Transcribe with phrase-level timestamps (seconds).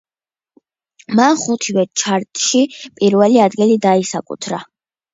[1.19, 4.69] მან ხუთივე ჩარტში პირველი ადგილი დაისაკუთრა.